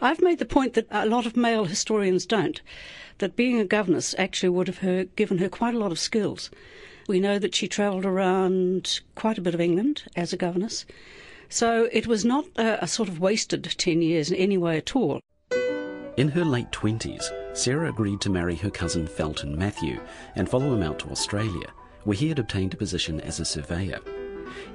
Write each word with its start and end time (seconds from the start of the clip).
I've 0.00 0.22
made 0.22 0.38
the 0.38 0.44
point 0.44 0.74
that 0.74 0.86
a 0.90 1.06
lot 1.06 1.26
of 1.26 1.36
male 1.36 1.64
historians 1.64 2.24
don't, 2.24 2.60
that 3.18 3.36
being 3.36 3.58
a 3.58 3.64
governess 3.64 4.14
actually 4.16 4.50
would 4.50 4.68
have 4.68 4.78
her, 4.78 5.04
given 5.04 5.38
her 5.38 5.48
quite 5.48 5.74
a 5.74 5.78
lot 5.78 5.90
of 5.90 5.98
skills. 5.98 6.50
We 7.08 7.18
know 7.18 7.38
that 7.38 7.54
she 7.54 7.66
travelled 7.66 8.04
around 8.04 9.00
quite 9.16 9.38
a 9.38 9.40
bit 9.40 9.54
of 9.54 9.60
England 9.60 10.04
as 10.14 10.32
a 10.32 10.36
governess. 10.36 10.86
So 11.48 11.88
it 11.92 12.06
was 12.06 12.24
not 12.24 12.44
a, 12.56 12.84
a 12.84 12.86
sort 12.86 13.08
of 13.08 13.18
wasted 13.18 13.64
10 13.64 14.02
years 14.02 14.30
in 14.30 14.36
any 14.36 14.56
way 14.56 14.76
at 14.76 14.94
all. 14.94 15.20
In 16.16 16.28
her 16.28 16.44
late 16.44 16.70
20s, 16.70 17.56
Sarah 17.56 17.88
agreed 17.88 18.20
to 18.20 18.30
marry 18.30 18.54
her 18.56 18.70
cousin 18.70 19.06
Felton 19.06 19.56
Mathew 19.58 20.00
and 20.36 20.48
follow 20.48 20.74
him 20.74 20.82
out 20.82 20.98
to 21.00 21.10
Australia, 21.10 21.72
where 22.04 22.16
he 22.16 22.28
had 22.28 22.38
obtained 22.38 22.74
a 22.74 22.76
position 22.76 23.20
as 23.22 23.40
a 23.40 23.44
surveyor. 23.44 24.00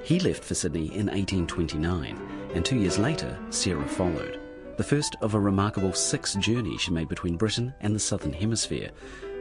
He 0.02 0.20
left 0.20 0.44
for 0.44 0.54
Sydney 0.54 0.86
in 0.86 1.06
1829, 1.06 2.18
and 2.54 2.64
two 2.64 2.76
years 2.76 2.98
later, 2.98 3.38
Sarah 3.50 3.88
followed. 3.88 4.43
The 4.76 4.82
first 4.82 5.14
of 5.20 5.34
a 5.34 5.40
remarkable 5.40 5.92
six 5.92 6.34
journeys 6.34 6.80
she 6.80 6.90
made 6.90 7.08
between 7.08 7.36
Britain 7.36 7.72
and 7.80 7.94
the 7.94 8.00
Southern 8.00 8.32
Hemisphere, 8.32 8.90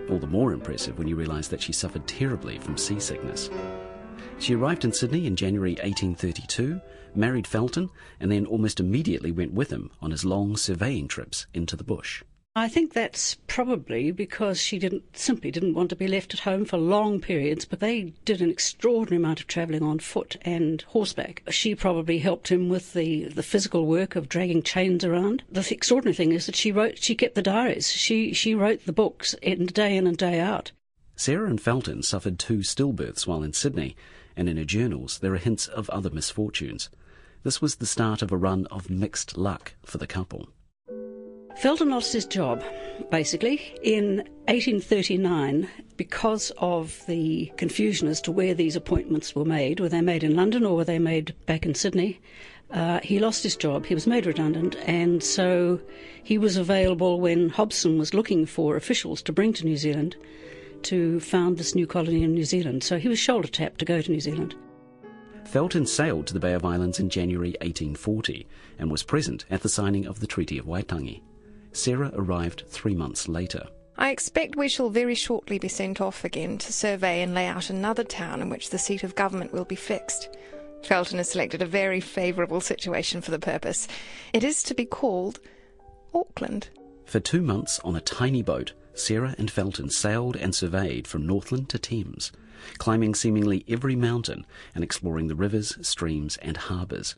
all 0.08 0.20
the 0.20 0.28
more 0.28 0.54
impressive 0.54 1.00
when 1.00 1.08
you 1.08 1.16
realise 1.16 1.48
that 1.48 1.62
she 1.62 1.74
suffered 1.74 2.06
terribly 2.06 2.60
from 2.60 2.78
seasickness. 2.78 3.50
She 4.38 4.54
arrived 4.54 4.86
in 4.86 4.94
Sydney 4.94 5.26
in 5.26 5.36
January 5.36 5.72
1832, 5.72 6.80
married 7.16 7.48
Felton, 7.48 7.90
and 8.20 8.32
then 8.32 8.46
almost 8.46 8.80
immediately 8.80 9.32
went 9.32 9.54
with 9.54 9.72
him 9.72 9.90
on 10.04 10.12
his 10.12 10.24
long 10.24 10.56
surveying 10.56 11.08
trips 11.08 11.48
into 11.52 11.76
the 11.76 11.84
bush. 11.84 12.24
I 12.56 12.70
think 12.70 12.94
that's 12.94 13.34
probably 13.48 14.12
because 14.12 14.62
she 14.62 14.78
didn't 14.78 15.18
simply 15.18 15.50
didn't 15.50 15.74
want 15.74 15.90
to 15.90 15.96
be 15.96 16.08
left 16.08 16.36
at 16.36 16.42
home 16.42 16.66
for 16.66 16.78
long 16.78 17.20
periods, 17.20 17.66
but 17.66 17.80
they 17.80 18.14
did 18.26 18.42
an 18.42 18.52
extraordinary 18.52 19.18
amount 19.18 19.40
of 19.40 19.48
travelling 19.48 19.82
on 19.82 19.98
foot 19.98 20.38
and 20.44 20.84
horseback. 20.84 21.42
She 21.50 21.74
probably 21.74 22.20
helped 22.20 22.50
him 22.50 22.70
with 22.70 22.94
the, 22.94 23.24
the 23.24 23.42
physical 23.42 23.88
work 23.88 24.16
of 24.16 24.30
dragging 24.30 24.62
chains 24.62 25.04
around. 25.04 25.42
The 25.52 25.68
extraordinary 25.72 26.14
thing 26.14 26.32
is 26.32 26.46
that 26.46 26.56
she 26.56 26.72
wrote 26.72 27.00
she 27.00 27.16
kept 27.16 27.34
the 27.34 27.42
diaries. 27.42 27.92
She 27.92 28.34
she 28.34 28.54
wrote 28.54 28.86
the 28.86 28.94
books 28.94 29.34
in 29.42 29.66
day 29.66 29.98
in 29.98 30.06
and 30.06 30.16
day 30.16 30.40
out. 30.40 30.72
Sarah 31.16 31.50
and 31.50 31.60
Felton 31.60 32.04
suffered 32.04 32.38
two 32.38 32.60
stillbirths 32.60 33.26
while 33.26 33.42
in 33.42 33.54
Sydney, 33.54 33.96
and 34.38 34.48
in 34.48 34.58
her 34.58 34.64
journals 34.64 35.18
there 35.18 35.34
are 35.34 35.40
hints 35.40 35.68
of 35.68 35.90
other 35.90 36.12
misfortunes. 36.12 36.92
This 37.42 37.64
was 37.64 37.78
the 37.78 37.88
start 37.88 38.22
of 38.22 38.32
a 38.32 38.38
run 38.38 38.68
of 38.68 38.92
mixed 38.92 39.40
luck 39.40 39.74
for 39.84 39.98
the 39.98 40.06
couple. 40.06 40.50
Felton 41.56 41.90
lost 41.90 42.12
his 42.14 42.26
job, 42.26 42.64
basically, 43.10 43.62
in 43.84 44.18
1839 44.48 45.70
because 45.96 46.52
of 46.58 47.06
the 47.08 47.52
confusion 47.58 48.08
as 48.08 48.20
to 48.22 48.32
where 48.32 48.54
these 48.54 48.76
appointments 48.76 49.36
were 49.36 49.46
made. 49.46 49.80
Were 49.80 49.90
they 49.90 50.02
made 50.02 50.24
in 50.24 50.36
London 50.36 50.66
or 50.66 50.76
were 50.76 50.84
they 50.84 51.00
made 51.00 51.34
back 51.46 51.66
in 51.66 51.76
Sydney? 51.76 52.20
Uh, 52.72 53.00
he 53.02 53.20
lost 53.20 53.44
his 53.44 53.56
job, 53.56 53.86
he 53.86 53.94
was 53.94 54.08
made 54.08 54.26
redundant, 54.26 54.76
and 54.86 55.24
so 55.24 55.80
he 56.24 56.40
was 56.40 56.58
available 56.58 57.22
when 57.22 57.50
Hobson 57.50 58.00
was 58.00 58.16
looking 58.16 58.48
for 58.48 58.76
officials 58.76 59.22
to 59.22 59.32
bring 59.32 59.54
to 59.54 59.66
New 59.66 59.78
Zealand 59.78 60.16
to 60.84 61.20
found 61.20 61.58
this 61.58 61.76
new 61.76 61.86
colony 61.86 62.24
in 62.24 62.34
New 62.34 62.46
Zealand. 62.46 62.84
So 62.84 62.98
he 62.98 63.08
was 63.08 63.20
shoulder 63.20 63.48
tapped 63.48 63.80
to 63.80 63.86
go 63.86 64.02
to 64.02 64.12
New 64.12 64.20
Zealand. 64.20 64.56
Felton 65.46 65.86
sailed 65.86 66.26
to 66.28 66.34
the 66.34 66.40
Bay 66.40 66.54
of 66.54 66.66
Islands 66.66 67.00
in 67.00 67.10
January 67.10 67.50
1840 67.62 68.48
and 68.80 68.90
was 68.90 69.04
present 69.04 69.46
at 69.52 69.62
the 69.62 69.70
signing 69.70 70.08
of 70.08 70.20
the 70.20 70.28
Treaty 70.28 70.58
of 70.58 70.66
Waitangi. 70.66 71.22
Sarah 71.74 72.12
arrived 72.14 72.64
three 72.68 72.96
months 72.96 73.28
later. 73.28 73.68
I 73.98 74.10
expect 74.10 74.56
we 74.56 74.70
shall 74.70 74.90
very 74.90 75.16
shortly 75.16 75.60
be 75.60 75.68
sent 75.68 76.02
off 76.02 76.24
again 76.24 76.58
to 76.60 76.74
survey 76.74 77.22
and 77.22 77.34
lay 77.34 77.48
out 77.48 77.70
another 77.70 78.04
town 78.04 78.42
in 78.42 78.50
which 78.50 78.70
the 78.70 78.80
seat 78.80 79.04
of 79.04 79.16
government 79.16 79.54
will 79.54 79.66
be 79.66 79.76
fixed. 79.76 80.30
Felton 80.84 81.18
has 81.18 81.30
selected 81.30 81.62
a 81.62 81.68
very 81.68 82.00
favourable 82.00 82.60
situation 82.60 83.22
for 83.22 83.32
the 83.32 83.40
purpose. 83.40 83.88
It 84.34 84.44
is 84.44 84.64
to 84.64 84.74
be 84.74 84.86
called 84.86 85.40
Auckland. 86.14 86.70
For 87.06 87.20
two 87.20 87.42
months 87.42 87.80
on 87.84 87.96
a 87.96 88.02
tiny 88.02 88.42
boat, 88.42 88.74
Sarah 88.94 89.36
and 89.38 89.50
Felton 89.50 89.90
sailed 89.90 90.36
and 90.36 90.54
surveyed 90.54 91.08
from 91.08 91.26
Northland 91.26 91.70
to 91.70 91.80
Thames, 91.80 92.32
climbing 92.78 93.16
seemingly 93.16 93.64
every 93.68 93.96
mountain 93.96 94.46
and 94.76 94.84
exploring 94.84 95.28
the 95.28 95.36
rivers, 95.36 95.78
streams, 95.86 96.38
and 96.38 96.58
harbours. 96.58 97.16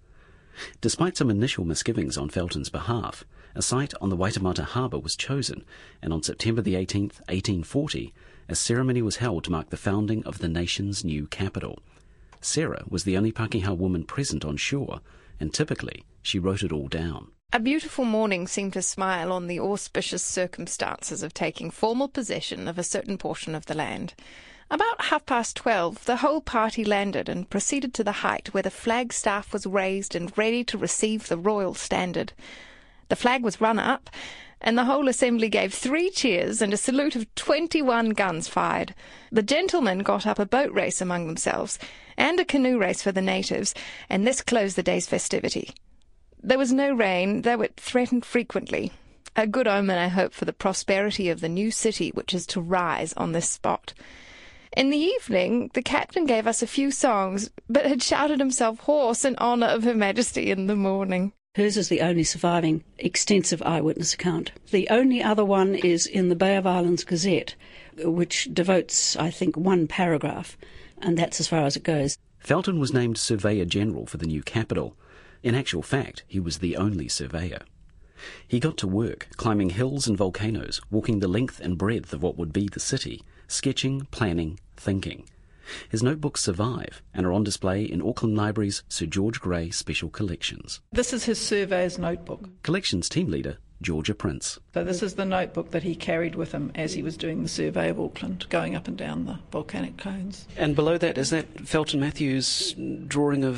Despite 0.82 1.18
some 1.18 1.30
initial 1.30 1.66
misgivings 1.66 2.18
on 2.18 2.30
Felton's 2.30 2.70
behalf, 2.70 3.24
a 3.56 3.62
site 3.62 3.94
on 4.02 4.10
the 4.10 4.18
Waitemata 4.18 4.64
harbour 4.64 5.00
was 5.00 5.16
chosen, 5.16 5.66
and 6.02 6.12
on 6.12 6.24
September 6.24 6.62
the 6.62 6.76
18th, 6.76 7.20
1840, 7.30 8.14
a 8.50 8.56
ceremony 8.56 9.02
was 9.02 9.18
held 9.18 9.44
to 9.46 9.52
mark 9.52 9.70
the 9.70 9.78
founding 9.78 10.24
of 10.26 10.40
the 10.40 10.48
nation's 10.48 11.04
new 11.04 11.28
capital. 11.28 11.80
Sarah 12.42 12.84
was 12.88 13.06
the 13.06 13.18
only 13.18 13.32
Pakeha 13.32 13.76
woman 13.76 14.04
present 14.04 14.46
on 14.46 14.58
shore, 14.58 15.00
and 15.40 15.54
typically 15.54 16.04
she 16.22 16.40
wrote 16.40 16.64
it 16.64 16.72
all 16.72 16.88
down. 16.88 17.32
A 17.54 17.60
beautiful 17.60 18.06
morning 18.06 18.48
seemed 18.48 18.74
to 18.74 18.82
smile 18.82 19.32
on 19.32 19.48
the 19.48 19.60
auspicious 19.60 20.24
circumstances 20.24 21.24
of 21.24 21.34
taking 21.34 21.72
formal 21.72 22.10
possession 22.10 22.68
of 22.68 22.78
a 22.78 22.84
certain 22.84 23.18
portion 23.18 23.56
of 23.56 23.66
the 23.66 23.76
land. 23.76 24.14
About 24.72 25.06
half 25.06 25.26
past 25.28 25.56
twelve, 25.56 26.04
the 26.06 26.18
whole 26.18 26.42
party 26.42 26.84
landed 26.84 27.30
and 27.30 27.50
proceeded 27.50 27.94
to 27.94 28.04
the 28.04 28.12
height 28.12 28.54
where 28.54 28.64
the 28.64 28.72
flagstaff 28.72 29.54
was 29.54 29.68
raised 29.68 30.16
and 30.16 30.36
ready 30.36 30.64
to 30.64 30.78
receive 30.78 31.28
the 31.28 31.38
royal 31.38 31.76
standard. 31.76 32.34
The 33.10 33.16
flag 33.16 33.44
was 33.44 33.62
run 33.62 33.78
up, 33.78 34.10
and 34.60 34.76
the 34.76 34.86
whole 34.86 35.08
assembly 35.08 35.50
gave 35.50 35.72
three 35.72 36.10
cheers 36.10 36.64
and 36.64 36.74
a 36.74 36.78
salute 36.78 37.16
of 37.16 37.34
twenty-one 37.36 38.10
guns 38.10 38.48
fired. 38.48 38.96
The 39.32 39.44
gentlemen 39.44 40.00
got 40.00 40.26
up 40.26 40.40
a 40.40 40.48
boat 40.48 40.72
race 40.72 41.00
among 41.00 41.28
themselves, 41.28 41.78
and 42.18 42.40
a 42.40 42.46
canoe 42.46 42.80
race 42.80 43.04
for 43.04 43.12
the 43.12 43.22
natives, 43.22 43.76
and 44.10 44.26
this 44.26 44.42
closed 44.42 44.78
the 44.78 44.84
day's 44.84 45.06
festivity. 45.06 45.76
There 46.42 46.58
was 46.58 46.74
no 46.74 46.92
rain, 46.92 47.44
though 47.44 47.62
it 47.62 47.76
threatened 47.78 48.26
frequently. 48.26 48.92
A 49.36 49.46
good 49.46 49.68
omen, 49.68 50.00
I 50.00 50.08
hope, 50.08 50.34
for 50.34 50.46
the 50.46 50.54
prosperity 50.54 51.30
of 51.30 51.42
the 51.42 51.50
new 51.50 51.70
city 51.70 52.10
which 52.10 52.34
is 52.34 52.48
to 52.48 52.62
rise 52.62 53.14
on 53.14 53.32
this 53.32 53.50
spot. 53.50 53.94
In 54.76 54.90
the 54.90 54.98
evening, 54.98 55.72
the 55.74 55.82
captain 55.82 56.26
gave 56.26 56.46
us 56.46 56.62
a 56.62 56.68
few 56.68 56.92
songs, 56.92 57.50
but 57.70 57.86
had 57.86 58.04
shouted 58.04 58.40
himself 58.40 58.80
hoarse 58.80 59.24
in 59.24 59.38
honour 59.38 59.68
of 59.68 59.86
Her 59.86 59.94
Majesty 59.94 60.52
in 60.52 60.68
the 60.68 60.76
morning. 60.76 61.32
Hers 61.56 61.78
is 61.78 61.88
the 61.88 62.02
only 62.02 62.26
surviving 62.26 62.84
extensive 62.98 63.62
eyewitness 63.62 64.14
account. 64.14 64.52
The 64.72 64.90
only 64.90 65.24
other 65.24 65.46
one 65.46 65.76
is 65.76 66.06
in 66.06 66.28
the 66.28 66.36
Bay 66.36 66.58
of 66.58 66.68
Islands 66.68 67.06
Gazette, 67.06 67.56
which 68.00 68.50
devotes, 68.54 69.16
I 69.16 69.32
think, 69.32 69.56
one 69.56 69.88
paragraph, 69.88 70.58
and 71.02 71.18
that's 71.18 71.40
as 71.40 71.48
far 71.48 71.64
as 71.66 71.78
it 71.78 71.84
goes. 71.84 72.18
Felton 72.40 72.78
was 72.78 72.92
named 72.92 73.18
Surveyor 73.18 73.64
General 73.64 74.06
for 74.06 74.18
the 74.18 74.28
new 74.28 74.44
capital. 74.44 74.98
In 75.42 75.56
actual 75.56 75.84
fact, 75.84 76.26
he 76.28 76.42
was 76.42 76.58
the 76.58 76.76
only 76.76 77.08
surveyor. 77.08 77.62
He 78.46 78.60
got 78.60 78.76
to 78.78 78.88
work, 78.88 79.30
climbing 79.38 79.70
hills 79.70 80.06
and 80.06 80.18
volcanoes, 80.18 80.82
walking 80.92 81.20
the 81.20 81.30
length 81.30 81.62
and 81.62 81.78
breadth 81.78 82.12
of 82.12 82.22
what 82.22 82.38
would 82.38 82.52
be 82.52 82.68
the 82.68 82.82
city, 82.82 83.22
sketching, 83.48 84.08
planning, 84.12 84.60
thinking. 84.76 85.28
His 85.90 86.04
notebooks 86.04 86.42
survive 86.42 87.02
and 87.14 87.26
are 87.26 87.34
on 87.34 87.44
display 87.44 87.84
in 87.84 88.02
Auckland 88.02 88.36
Library's 88.38 88.84
Sir 88.88 89.06
George 89.06 89.42
Grey 89.42 89.72
Special 89.72 90.10
Collections. 90.10 90.80
This 90.92 91.14
is 91.14 91.26
his 91.26 91.40
surveyor's 91.40 91.98
notebook. 91.98 92.50
Collections 92.64 93.10
team 93.10 93.30
leader 93.30 93.58
Georgia 93.82 94.16
Prince. 94.16 94.60
So 94.74 94.84
this 94.84 95.04
is 95.04 95.16
the 95.16 95.26
notebook 95.26 95.72
that 95.72 95.84
he 95.84 95.96
carried 95.96 96.36
with 96.36 96.52
him 96.52 96.72
as 96.76 96.94
he 96.94 97.04
was 97.04 97.18
doing 97.18 97.44
the 97.44 97.50
survey 97.50 97.90
of 97.90 98.00
Auckland, 98.00 98.48
going 98.50 98.76
up 98.76 98.88
and 98.88 98.98
down 98.98 99.26
the 99.26 99.38
volcanic 99.52 99.98
cones. 99.98 100.48
And 100.58 100.76
below 100.76 100.98
that 100.98 101.18
is 101.18 101.30
that 101.32 101.68
Felton 101.68 102.00
Mathews 102.00 102.74
drawing 103.08 103.44
of 103.44 103.58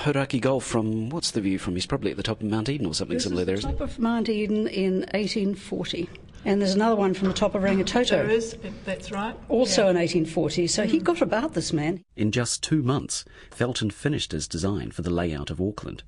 Hauraki 0.00 0.40
Gulf 0.40 0.64
from 0.64 1.10
what's 1.10 1.32
the 1.32 1.40
view 1.40 1.58
from? 1.58 1.74
He's 1.74 1.86
probably 1.86 2.10
at 2.10 2.16
the 2.16 2.22
top 2.22 2.40
of 2.40 2.46
Mount 2.46 2.68
Eden 2.68 2.86
or 2.86 2.94
something 2.94 3.16
This 3.16 3.24
similar 3.24 3.42
is 3.42 3.46
there, 3.46 3.56
the 3.56 3.60
isn't 3.60 3.78
top 3.78 3.80
of 3.88 3.98
Mount 3.98 4.28
Eden 4.28 4.66
in 4.66 5.00
1840. 5.12 6.08
And 6.44 6.60
there's 6.60 6.74
another 6.74 6.96
one 6.96 7.14
from 7.14 7.28
the 7.28 7.34
top 7.34 7.54
of 7.54 7.62
Rangitoto. 7.62 8.10
There 8.10 8.30
is, 8.30 8.56
that's 8.84 9.10
right. 9.10 9.34
Also 9.48 9.84
Yeah. 9.84 9.90
in 9.90 9.96
1840. 9.96 10.66
So 10.66 10.84
he 10.86 10.98
hmm. 10.98 11.04
got 11.04 11.20
about 11.20 11.54
this 11.54 11.72
man. 11.72 12.02
In 12.16 12.30
just 12.30 12.62
two 12.62 12.82
months, 12.82 13.24
Felton 13.50 13.90
finished 13.90 14.32
his 14.32 14.48
design 14.48 14.90
for 14.90 15.02
the 15.02 15.10
layout 15.10 15.50
of 15.50 15.60
Auckland. 15.60 16.02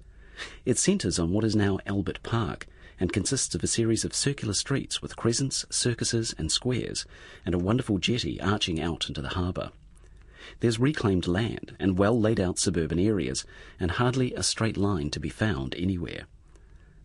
It 0.65 0.79
centres 0.79 1.19
on 1.19 1.32
what 1.32 1.44
is 1.44 1.55
now 1.55 1.79
Albert 1.87 2.23
Park 2.23 2.67
and 2.99 3.12
consists 3.12 3.55
of 3.55 3.65
a 3.65 3.67
series 3.67 4.05
of 4.05 4.15
circular 4.15 4.55
streets 4.55 5.03
with 5.03 5.17
crescents, 5.17 5.65
circuses, 5.71 6.35
and 6.38 6.53
squares, 6.53 7.06
and 7.44 7.55
a 7.55 7.59
wonderful 7.59 7.99
jetty 7.99 8.41
arching 8.41 8.81
out 8.81 9.09
into 9.09 9.23
the 9.23 9.31
harbour. 9.31 9.71
There's 10.61 10.79
reclaimed 10.79 11.26
land 11.26 11.76
and 11.79 11.99
well 11.99 12.19
laid 12.19 12.41
out 12.41 12.59
suburban 12.59 12.99
areas, 12.99 13.44
and 13.79 13.93
hardly 13.93 14.35
a 14.35 14.43
straight 14.43 14.76
line 14.76 15.11
to 15.11 15.21
be 15.21 15.29
found 15.29 15.75
anywhere. 15.76 16.26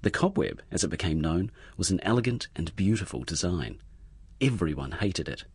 The 0.06 0.12
cobweb, 0.12 0.62
as 0.70 0.84
it 0.84 0.90
became 0.90 1.20
known, 1.20 1.50
was 1.78 1.90
an 1.90 2.00
elegant 2.04 2.48
and 2.56 2.76
beautiful 2.76 3.24
design. 3.24 3.82
Everyone 4.40 4.92
hated 4.92 5.28
it, 5.28 5.46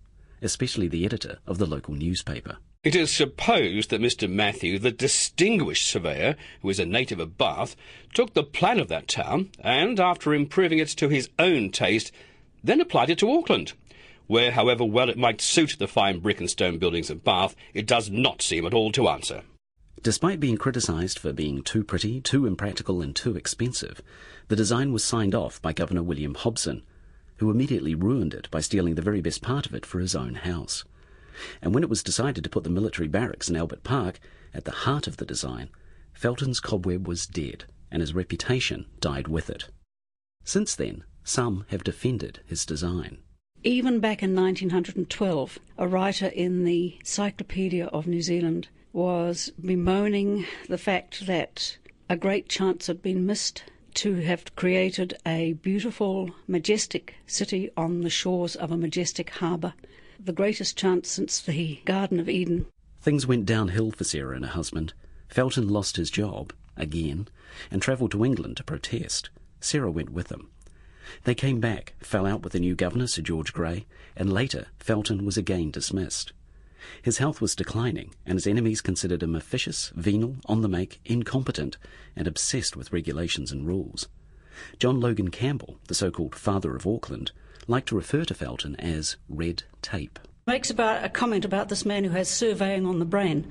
especially 0.43 0.89
the 0.89 1.05
editor 1.05 1.39
of 1.47 1.59
the 1.59 1.67
local 1.67 1.95
newspaper. 1.95 2.57
It 2.83 2.97
is 2.97 3.13
supposed 3.13 3.91
that 3.91 4.01
Mr. 4.01 4.29
Mathew, 4.29 4.81
the 4.81 4.91
distinguished 4.91 5.87
surveyor, 5.87 6.35
who 6.63 6.69
is 6.69 6.81
a 6.81 6.85
native 6.85 7.21
of 7.21 7.39
Bath, 7.39 7.77
took 8.13 8.35
the 8.35 8.43
plan 8.43 8.81
of 8.81 8.89
that 8.89 9.07
town 9.07 9.51
and, 9.61 10.01
after 10.01 10.35
improving 10.35 10.81
it 10.81 10.89
to 10.89 11.09
his 11.09 11.31
own 11.39 11.71
taste, 11.71 12.11
then 12.65 12.81
applied 12.81 13.11
it 13.11 13.19
to 13.19 13.31
Auckland, 13.31 13.75
where, 14.27 14.51
however 14.51 14.85
well 14.85 15.09
it 15.09 15.17
might 15.17 15.41
suit 15.41 15.77
the 15.79 15.87
fine 15.87 16.19
brick 16.19 16.41
and 16.41 16.51
stone 16.51 16.79
buildings 16.79 17.09
of 17.09 17.23
Bath, 17.23 17.55
it 17.73 17.87
does 17.87 18.11
not 18.11 18.43
seem 18.43 18.67
at 18.67 18.75
all 18.75 18.91
to 18.91 19.09
answer. 19.09 19.43
Despite 20.03 20.41
being 20.41 20.57
criticised 20.57 21.19
for 21.19 21.31
being 21.31 21.63
too 21.63 21.85
pretty, 21.85 22.23
too 22.23 22.47
impractical, 22.47 23.03
and 23.03 23.15
too 23.15 23.37
expensive, 23.37 24.01
the 24.49 24.57
design 24.57 24.93
was 24.93 25.05
signed 25.05 25.35
off 25.35 25.61
by 25.61 25.75
Governor 25.75 26.03
William 26.03 26.35
Hobson, 26.35 26.83
who 27.37 27.51
immediately 27.51 27.95
ruined 27.95 28.33
it 28.33 28.51
by 28.51 28.61
stealing 28.61 28.95
the 28.95 29.03
very 29.03 29.21
best 29.21 29.43
part 29.43 29.67
of 29.67 29.75
it 29.75 29.85
for 29.85 30.01
his 30.01 30.15
own 30.15 30.37
house. 30.37 30.85
And 31.61 31.75
when 31.75 31.83
it 31.83 31.91
was 31.91 32.03
decided 32.03 32.45
to 32.45 32.51
put 32.51 32.65
the 32.65 32.71
military 32.71 33.09
barracks 33.09 33.51
in 33.51 33.57
Albert 33.57 33.83
Park 33.83 34.21
at 34.55 34.65
the 34.65 34.71
heart 34.71 35.07
of 35.07 35.19
the 35.19 35.27
design, 35.27 35.69
Felton's 36.15 36.61
cobweb 36.61 37.07
was 37.07 37.27
dead, 37.27 37.65
and 37.91 38.01
his 38.01 38.15
reputation 38.15 38.87
died 39.01 39.29
with 39.29 39.51
it. 39.51 39.69
Since 40.45 40.77
then, 40.77 41.05
some 41.25 41.67
have 41.69 41.85
defended 41.85 42.41
his 42.47 42.65
design. 42.65 43.19
Even 43.65 44.01
back 44.01 44.23
in 44.23 44.35
1912, 44.35 45.59
a 45.77 45.87
writer 45.87 46.29
in 46.29 46.65
the 46.65 46.99
Cyclopedia 47.05 47.87
of 47.89 48.07
New 48.07 48.23
Zealand 48.23 48.69
was 48.93 49.53
bemoaning 49.61 50.47
the 50.69 50.79
fact 50.79 51.27
that 51.27 51.79
a 52.09 52.17
great 52.17 52.49
chance 52.49 52.87
had 52.87 53.03
been 53.03 53.27
missed 53.27 53.63
to 53.95 54.17
have 54.17 54.55
created 54.57 55.17
a 55.27 55.53
beautiful, 55.55 56.31
majestic 56.47 57.15
city 57.27 57.71
on 57.77 58.01
the 58.01 58.11
shores 58.11 58.57
of 58.57 58.71
a 58.71 58.77
majestic 58.77 59.31
harbour 59.31 59.75
the 60.25 60.33
greatest 60.33 60.77
chance 60.77 61.09
since 61.09 61.41
the 61.41 61.81
Garden 61.85 62.21
of 62.21 62.29
Eden. 62.29 62.67
Things 63.01 63.27
went 63.27 63.47
downhill 63.47 63.91
for 63.91 64.05
Sarah 64.05 64.37
and 64.37 64.45
her 64.45 64.51
husband. 64.51 64.93
Felton 65.29 65.69
lost 65.69 65.97
his 65.97 66.11
job, 66.11 66.53
again, 66.77 67.29
and 67.71 67.81
travelled 67.81 68.11
to 68.13 68.25
England 68.25 68.59
to 68.59 68.65
protest. 68.65 69.31
Sarah 69.61 69.91
went 69.91 70.11
with 70.11 70.31
him. 70.31 70.51
They 71.25 71.35
came 71.35 71.61
back, 71.61 71.95
fell 72.01 72.27
out 72.27 72.43
with 72.43 72.53
the 72.53 72.61
new 72.61 72.75
governor, 72.75 73.07
Sir 73.07 73.23
George 73.23 73.53
Grey, 73.53 73.87
and 74.15 74.33
later 74.33 74.67
Felton 74.79 75.25
was 75.25 75.37
again 75.37 75.71
dismissed. 75.71 76.33
His 77.03 77.19
health 77.19 77.41
was 77.41 77.55
declining, 77.55 78.15
and 78.25 78.37
his 78.37 78.47
enemies 78.47 78.81
considered 78.81 79.23
him 79.23 79.35
officious, 79.35 79.93
venal, 79.95 80.37
on 80.47 80.63
the 80.63 80.69
make, 80.69 81.01
incompetent, 81.05 81.77
and 82.17 82.27
obsessed 82.27 82.77
with 82.77 82.93
regulations 82.93 83.53
and 83.53 83.67
rules. 83.67 84.09
John 84.79 85.01
Logan 85.01 85.31
Campbell, 85.31 85.79
the 85.89 85.95
so-called 85.95 86.35
father 86.35 86.77
of 86.77 86.87
Auckland, 86.87 87.33
liked 87.67 87.89
to 87.89 87.97
refer 87.97 88.25
to 88.25 88.35
Felton 88.35 88.77
as 88.77 89.17
red 89.29 89.63
tape. 89.83 90.19
Makes 90.47 90.71
about 90.71 91.05
a 91.05 91.09
comment 91.09 91.45
about 91.45 91.69
this 91.69 91.85
man 91.85 92.05
who 92.05 92.11
has 92.11 92.29
surveying 92.29 92.87
on 92.87 92.99
the 92.99 93.05
brain, 93.05 93.47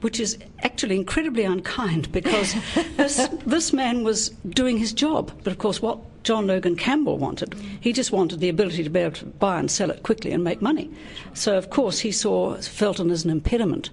which 0.00 0.20
is 0.20 0.36
actually 0.62 0.96
incredibly 0.96 1.44
unkind 1.44 2.12
because 2.12 2.54
this, 2.96 3.28
this 3.46 3.72
man 3.72 4.04
was 4.04 4.30
doing 4.48 4.76
his 4.76 4.92
job. 4.92 5.32
But 5.44 5.52
of 5.52 5.58
course, 5.58 5.80
what 5.80 5.98
John 6.22 6.46
Logan 6.46 6.76
Campbell 6.76 7.18
wanted, 7.18 7.54
he 7.80 7.92
just 7.92 8.12
wanted 8.12 8.40
the 8.40 8.48
ability 8.48 8.84
to 8.84 8.90
be 8.90 9.00
able 9.00 9.16
to 9.16 9.26
buy 9.26 9.58
and 9.58 9.70
sell 9.70 9.90
it 9.90 10.02
quickly 10.02 10.32
and 10.32 10.44
make 10.44 10.62
money. 10.62 10.90
So, 11.34 11.56
of 11.56 11.70
course, 11.70 12.00
he 12.00 12.12
saw 12.12 12.56
Felton 12.56 13.10
as 13.10 13.24
an 13.24 13.30
impediment, 13.30 13.90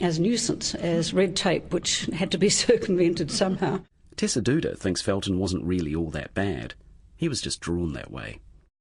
as 0.00 0.18
nuisance, 0.18 0.74
as 0.74 1.12
red 1.12 1.36
tape, 1.36 1.72
which 1.72 2.06
had 2.06 2.30
to 2.30 2.38
be 2.38 2.48
circumvented 2.48 3.30
somehow. 3.30 3.80
Tessa 4.16 4.40
Duder 4.40 4.76
thinks 4.76 5.02
Felton 5.02 5.38
wasn't 5.38 5.64
really 5.64 5.94
all 5.94 6.10
that 6.10 6.34
bad. 6.34 6.74
He 7.16 7.28
was 7.28 7.40
just 7.40 7.60
drawn 7.60 7.92
that 7.92 8.10
way. 8.10 8.38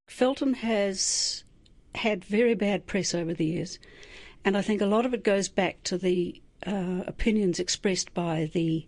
Felton 0.07 0.55
has 0.55 1.43
had 1.95 2.23
very 2.23 2.55
bad 2.55 2.85
press 2.85 3.13
over 3.13 3.33
the 3.33 3.45
years, 3.45 3.79
and 4.45 4.57
I 4.57 4.61
think 4.61 4.81
a 4.81 4.85
lot 4.85 5.05
of 5.05 5.13
it 5.13 5.23
goes 5.23 5.49
back 5.49 5.83
to 5.83 5.97
the 5.97 6.41
uh, 6.65 7.03
opinions 7.05 7.59
expressed 7.59 8.13
by 8.13 8.49
the 8.53 8.87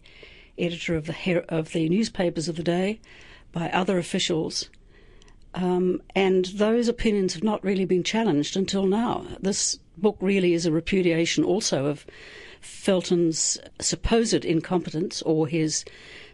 editor 0.57 0.95
of 0.95 1.05
the 1.05 1.13
Her- 1.13 1.45
of 1.49 1.71
the 1.71 1.89
newspapers 1.89 2.47
of 2.47 2.55
the 2.55 2.63
day, 2.63 2.99
by 3.51 3.69
other 3.69 3.97
officials, 3.97 4.69
um, 5.55 6.01
and 6.15 6.45
those 6.45 6.87
opinions 6.87 7.33
have 7.33 7.43
not 7.43 7.63
really 7.63 7.85
been 7.85 8.03
challenged 8.03 8.55
until 8.55 8.85
now. 8.85 9.25
This 9.39 9.79
book 9.97 10.17
really 10.21 10.53
is 10.53 10.65
a 10.65 10.71
repudiation 10.71 11.43
also 11.43 11.87
of 11.87 12.05
Felton's 12.61 13.57
supposed 13.79 14.45
incompetence 14.45 15.21
or 15.23 15.47
his 15.47 15.85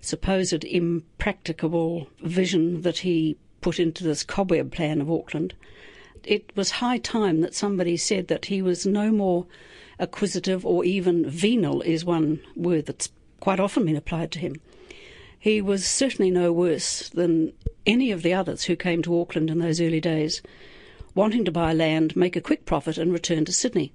supposed 0.02 0.64
impracticable 0.64 2.08
vision 2.22 2.82
that 2.82 3.00
he 3.00 3.38
put 3.62 3.80
into 3.80 4.04
this 4.04 4.24
cobweb 4.24 4.72
plan 4.72 5.02
of 5.02 5.10
Auckland, 5.10 5.54
it 6.24 6.52
was 6.56 6.70
high 6.70 7.00
time 7.00 7.42
that 7.42 7.56
somebody 7.56 7.98
said 7.98 8.28
that 8.28 8.46
he 8.46 8.62
was 8.62 8.86
no 8.86 9.12
more 9.12 9.48
acquisitive 10.00 10.66
or 10.66 10.86
even 10.86 11.28
venal, 11.28 11.82
is 11.82 12.06
one 12.06 12.40
word 12.56 12.86
that's 12.86 13.10
quite 13.40 13.60
often 13.60 13.86
been 13.86 13.96
applied 13.96 14.32
to 14.32 14.40
him. 14.40 14.56
He 15.46 15.62
was 15.62 15.86
certainly 15.86 16.32
no 16.32 16.52
worse 16.52 17.08
than 17.10 17.54
any 17.86 18.10
of 18.10 18.24
the 18.24 18.34
others 18.34 18.64
who 18.64 18.76
came 18.76 19.04
to 19.04 19.22
Auckland 19.22 19.52
in 19.52 19.60
those 19.60 19.80
early 19.80 20.02
days, 20.02 20.42
wanting 21.14 21.46
to 21.46 21.52
buy 21.52 21.72
land, 21.72 22.16
make 22.16 22.36
a 22.36 22.42
quick 22.42 22.66
profit, 22.66 22.98
and 22.98 23.14
return 23.14 23.46
to 23.46 23.52
Sydney. 23.52 23.94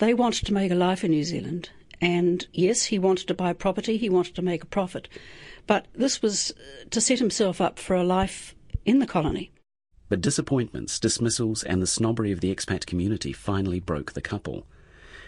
They 0.00 0.12
wanted 0.12 0.44
to 0.46 0.52
make 0.52 0.72
a 0.72 0.74
life 0.74 1.04
in 1.04 1.12
New 1.12 1.22
Zealand, 1.22 1.70
and 2.00 2.44
yes, 2.52 2.86
he 2.86 2.98
wanted 2.98 3.28
to 3.28 3.34
buy 3.34 3.52
property, 3.52 3.96
he 3.96 4.08
wanted 4.08 4.34
to 4.34 4.42
make 4.42 4.64
a 4.64 4.66
profit, 4.66 5.08
but 5.68 5.86
this 5.94 6.20
was 6.20 6.50
uh, 6.50 6.88
to 6.90 7.00
set 7.00 7.20
himself 7.20 7.60
up 7.60 7.78
for 7.78 7.94
a 7.94 8.02
life 8.02 8.56
in 8.84 8.98
the 8.98 9.06
colony. 9.06 9.52
But 10.08 10.20
disappointments, 10.20 10.98
dismissals, 10.98 11.62
and 11.62 11.80
the 11.80 11.86
snobbery 11.86 12.32
of 12.32 12.40
the 12.40 12.52
expat 12.52 12.86
community 12.86 13.32
finally 13.32 13.78
broke 13.78 14.14
the 14.14 14.20
couple. 14.20 14.66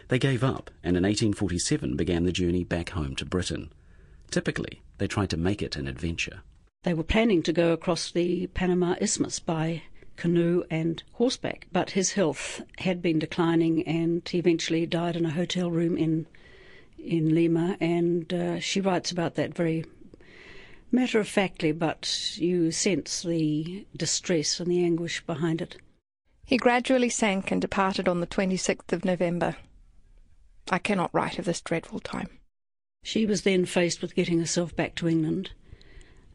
They 0.09 0.19
gave 0.19 0.43
up, 0.43 0.73
and 0.83 0.97
in 0.97 1.05
1847 1.05 1.95
began 1.95 2.25
the 2.25 2.33
journey 2.33 2.65
back 2.65 2.91
home 2.91 3.15
to 3.15 3.25
Britain. 3.25 3.71
Typically, 4.33 4.83
they 4.99 5.07
tried 5.07 5.31
to 5.31 5.37
make 5.37 5.63
it 5.63 5.77
an 5.77 5.89
adventure. 5.89 6.41
They 6.83 6.95
were 6.95 7.03
planning 7.03 7.43
to 7.45 7.53
go 7.53 7.73
across 7.73 8.11
the 8.11 8.47
Panama 8.49 8.95
Isthmus 9.01 9.41
by 9.41 9.83
canoe 10.17 10.65
and 10.71 11.03
horseback, 11.13 11.67
but 11.73 11.91
his 11.91 12.13
health 12.13 12.61
had 12.79 13.01
been 13.01 13.19
declining, 13.19 13.87
and 13.87 14.29
he 14.29 14.39
eventually 14.39 14.87
died 14.87 15.17
in 15.17 15.25
a 15.25 15.31
hotel 15.31 15.71
room 15.71 15.97
in 15.97 16.27
in 16.99 17.35
Lima. 17.35 17.77
And 17.81 18.33
uh, 18.33 18.61
she 18.61 18.81
writes 18.81 19.11
about 19.11 19.37
that 19.37 19.55
very 19.55 19.85
matter 20.91 21.21
of 21.21 21.29
factly, 21.29 21.73
but 21.73 22.37
you 22.37 22.73
sense 22.73 23.23
the 23.23 23.87
distress 23.97 24.61
and 24.61 24.71
the 24.71 24.85
anguish 24.85 25.25
behind 25.25 25.63
it. 25.63 25.77
He 26.45 26.57
gradually 26.57 27.11
sank 27.11 27.51
and 27.51 27.61
departed 27.61 28.09
on 28.09 28.21
the 28.21 28.27
26th 28.27 28.93
of 28.93 29.05
November. 29.05 29.57
I 30.71 30.79
cannot 30.79 31.13
write 31.13 31.39
of 31.39 31.45
this 31.45 31.61
dreadful 31.61 32.01
time. 32.01 32.38
She 33.03 33.25
was 33.25 33.43
then 33.43 33.65
faced 33.65 34.03
with 34.03 34.15
getting 34.15 34.39
herself 34.39 34.77
back 34.77 34.95
to 34.97 35.09
England. 35.09 35.53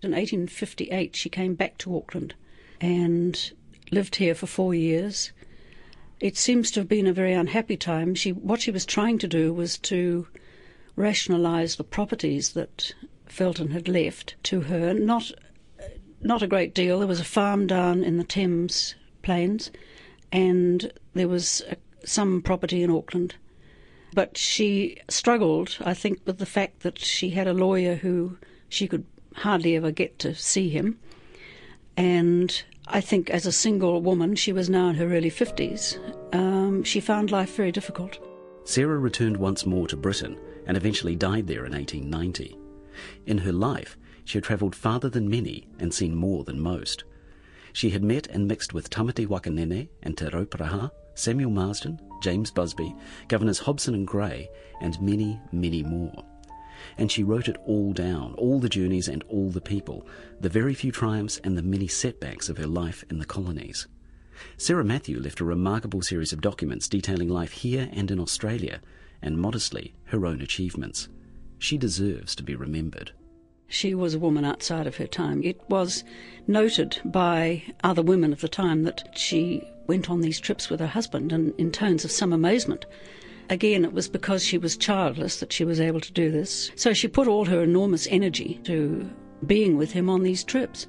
In 0.02 0.12
1858, 0.12 1.16
she 1.16 1.30
came 1.30 1.54
back 1.54 1.78
to 1.78 1.96
Auckland 1.96 2.34
and 2.82 3.52
lived 3.92 4.16
here 4.16 4.34
for 4.34 4.48
four 4.48 4.74
years. 4.74 5.32
It 6.20 6.36
seems 6.36 6.72
to 6.72 6.80
have 6.80 6.90
been 6.90 7.06
a 7.06 7.14
very 7.14 7.34
unhappy 7.34 7.78
time. 7.78 8.16
She, 8.16 8.32
what 8.32 8.62
she 8.62 8.72
was 8.72 8.86
trying 8.86 9.20
to 9.20 9.28
do 9.28 9.54
was 9.54 9.78
to 9.80 10.28
rationalise 10.96 11.76
the 11.76 11.84
properties 11.84 12.54
that 12.54 12.94
Felton 13.28 13.72
had 13.72 13.88
left 13.88 14.36
to 14.44 14.62
her. 14.62 14.94
Not 14.94 15.32
not 16.22 16.42
a 16.42 16.48
great 16.48 16.74
deal. 16.74 17.00
There 17.00 17.08
was 17.08 17.20
a 17.20 17.26
farm 17.26 17.68
down 17.68 18.04
in 18.04 18.18
the 18.18 18.24
Thames 18.24 18.96
Plains, 19.22 19.70
and 20.32 20.92
there 21.14 21.28
was 21.28 21.62
a, 21.70 21.76
some 22.06 22.42
property 22.42 22.82
in 22.82 22.90
Auckland. 22.90 23.36
But 24.14 24.38
she 24.38 24.98
struggled, 25.10 25.78
I 25.84 25.94
think, 25.94 26.20
with 26.26 26.38
the 26.38 26.46
fact 26.46 26.82
that 26.82 27.00
she 27.00 27.32
had 27.32 27.48
a 27.48 27.54
lawyer 27.54 27.96
who 27.96 28.38
she 28.70 28.88
could 28.88 29.06
hardly 29.36 29.76
ever 29.76 29.92
get 29.92 30.20
to 30.20 30.36
see 30.36 30.70
him. 30.70 31.00
And 31.98 32.64
I 32.88 33.02
think 33.02 33.30
as 33.30 33.46
a 33.46 33.52
single 33.52 34.02
woman, 34.02 34.36
she 34.36 34.54
was 34.54 34.70
now 34.70 34.90
in 34.90 34.96
her 34.96 35.14
early 35.14 35.32
50s, 35.32 35.98
um, 36.34 36.84
she 36.84 37.00
found 37.00 37.32
life 37.32 37.56
very 37.56 37.72
difficult. 37.72 38.20
Sarah 38.66 38.98
returned 38.98 39.38
once 39.38 39.66
more 39.66 39.88
to 39.88 39.98
Britain 39.98 40.38
and 40.66 40.78
eventually 40.78 41.16
died 41.16 41.48
there 41.48 41.66
in 41.66 41.74
1890. 41.74 42.58
In 43.26 43.40
her 43.40 43.52
life, 43.52 43.98
she 44.26 44.38
had 44.38 44.44
travelled 44.44 44.76
farther 44.76 45.10
than 45.10 45.30
many 45.30 45.68
and 45.80 45.94
seen 45.94 46.16
more 46.16 46.44
than 46.44 46.60
most. 46.60 47.04
She 47.74 47.90
had 47.90 48.04
met 48.04 48.28
and 48.28 48.48
mixed 48.48 48.74
with 48.74 48.90
Tamati 48.90 49.28
Waka 49.28 49.50
Nene 49.50 49.90
and 50.02 50.18
Te 50.18 50.26
Rauparaha, 50.26 50.92
Samuel 51.16 51.52
Marsden, 51.52 52.00
James 52.22 52.52
Busby, 52.52 52.96
Governors 53.28 53.60
Hobson 53.60 53.94
and 53.94 54.08
Grey, 54.08 54.50
and 54.82 55.00
many, 55.02 55.40
many 55.52 55.84
more. 55.84 56.24
And 56.98 57.12
she 57.12 57.24
wrote 57.24 57.48
it 57.48 57.58
all 57.66 57.94
down, 57.94 58.34
all 58.36 58.60
the 58.60 58.70
journeys 58.70 59.08
and 59.08 59.24
all 59.30 59.50
the 59.50 59.62
people, 59.62 60.08
the 60.40 60.50
very 60.50 60.74
few 60.74 60.92
triumphs 60.92 61.40
and 61.44 61.58
the 61.58 61.64
many 61.64 61.88
setbacks 61.88 62.50
of 62.50 62.58
her 62.58 62.68
life 62.68 63.04
in 63.10 63.20
the 63.20 63.26
colonies. 63.26 63.88
Sarah 64.58 64.84
Mathew 64.84 65.20
left 65.20 65.40
a 65.40 65.46
remarkable 65.46 66.02
series 66.02 66.34
of 66.34 66.42
documents 66.42 66.90
detailing 66.90 67.30
life 67.30 67.52
here 67.52 67.90
and 67.94 68.10
in 68.10 68.20
Australia, 68.20 68.82
and 69.22 69.40
modestly 69.40 69.94
her 70.06 70.26
own 70.26 70.42
achievements. 70.42 71.08
She 71.60 71.78
deserves 71.78 72.36
to 72.36 72.44
be 72.44 72.56
remembered. 72.56 73.12
She 73.68 73.96
was 73.96 74.14
a 74.14 74.20
woman 74.20 74.44
outside 74.44 74.86
of 74.86 74.98
her 74.98 75.08
time. 75.08 75.42
It 75.44 75.62
was 75.70 76.04
noted 76.46 77.00
by 77.06 77.64
other 77.84 78.02
women 78.02 78.34
of 78.34 78.42
the 78.42 78.50
time 78.50 78.84
that 78.84 79.18
she 79.18 79.64
went 79.88 80.10
on 80.10 80.22
these 80.22 80.40
trips 80.40 80.70
with 80.70 80.80
her 80.80 80.88
husband 80.88 81.32
and 81.32 81.54
in 81.58 81.72
tones 81.72 82.06
of 82.06 82.12
some 82.12 82.34
amazement. 82.34 82.86
Again, 83.50 83.84
it 83.84 83.94
was 83.94 84.08
because 84.08 84.44
she 84.44 84.58
was 84.58 84.78
childless 84.78 85.40
that 85.40 85.52
she 85.52 85.66
was 85.66 85.80
able 85.80 86.00
to 86.00 86.14
do 86.14 86.32
this. 86.32 86.72
So 86.76 86.94
she 86.94 87.08
put 87.08 87.28
all 87.28 87.46
her 87.46 87.62
enormous 87.62 88.08
energy 88.10 88.60
to 88.64 89.10
being 89.46 89.78
with 89.78 89.92
him 89.92 90.10
on 90.10 90.24
these 90.24 90.44
trips. 90.44 90.88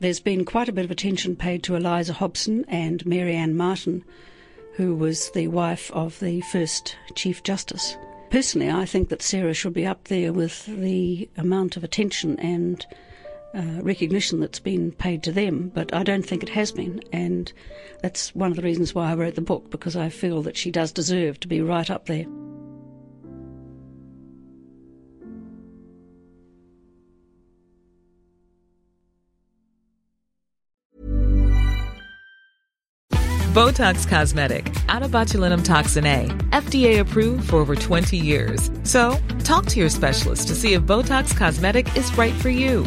There's 0.00 0.20
been 0.20 0.44
quite 0.44 0.68
a 0.68 0.72
bit 0.72 0.84
of 0.84 0.90
attention 0.90 1.36
paid 1.36 1.62
to 1.62 1.76
Eliza 1.76 2.12
Hobson 2.12 2.64
and 2.68 3.06
Mary 3.06 3.34
Ann 3.34 3.56
Martin, 3.56 4.04
who 4.74 4.94
was 4.94 5.30
the 5.30 5.48
wife 5.48 5.90
of 5.92 6.20
the 6.20 6.42
first 6.42 6.96
Chief 7.14 7.42
Justice. 7.42 7.96
Personally, 8.28 8.70
I 8.70 8.84
think 8.84 9.08
that 9.08 9.22
Sarah 9.22 9.54
should 9.54 9.72
be 9.72 9.86
up 9.86 10.08
there 10.08 10.32
with 10.32 10.66
the 10.66 11.28
amount 11.36 11.76
of 11.76 11.84
attention 11.84 12.38
and 12.40 12.84
uh, 13.56 13.82
recognition 13.82 14.40
that's 14.40 14.60
been 14.60 14.92
paid 14.92 15.22
to 15.22 15.32
them, 15.32 15.70
but 15.74 15.94
I 15.94 16.02
don't 16.02 16.24
think 16.26 16.42
it 16.42 16.50
has 16.50 16.72
been, 16.72 17.00
and 17.12 17.52
that's 18.02 18.34
one 18.34 18.50
of 18.50 18.56
the 18.56 18.62
reasons 18.62 18.94
why 18.94 19.10
I 19.10 19.14
wrote 19.14 19.34
the 19.34 19.40
book, 19.40 19.70
because 19.70 19.96
I 19.96 20.10
feel 20.10 20.42
that 20.42 20.56
she 20.56 20.70
does 20.70 20.92
deserve 20.92 21.40
to 21.40 21.48
be 21.48 21.60
right 21.60 21.90
up 21.90 22.06
there. 22.06 22.26
Botox 33.56 34.06
Cosmetic, 34.06 34.70
out 34.90 35.02
of 35.02 35.12
botulinum 35.12 35.64
toxin 35.64 36.04
A, 36.04 36.26
FDA 36.50 37.00
approved 37.00 37.48
for 37.48 37.56
over 37.56 37.74
20 37.74 38.18
years. 38.18 38.70
So, 38.82 39.16
talk 39.44 39.64
to 39.66 39.80
your 39.80 39.88
specialist 39.88 40.48
to 40.48 40.54
see 40.54 40.74
if 40.74 40.82
Botox 40.82 41.34
Cosmetic 41.34 41.96
is 41.96 42.14
right 42.18 42.34
for 42.34 42.50
you. 42.50 42.86